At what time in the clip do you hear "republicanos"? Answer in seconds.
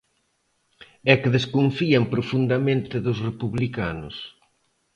3.27-4.15